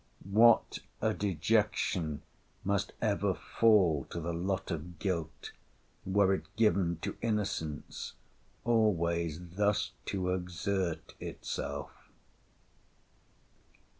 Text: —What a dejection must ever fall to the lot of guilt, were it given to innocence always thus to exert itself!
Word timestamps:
—What 0.23 0.79
a 0.99 1.13
dejection 1.13 2.23
must 2.63 2.93
ever 3.03 3.35
fall 3.35 4.05
to 4.09 4.19
the 4.19 4.33
lot 4.33 4.71
of 4.71 4.97
guilt, 4.97 5.51
were 6.07 6.33
it 6.33 6.47
given 6.55 6.97
to 7.03 7.17
innocence 7.21 8.13
always 8.65 9.47
thus 9.53 9.91
to 10.07 10.29
exert 10.33 11.13
itself! 11.19 11.91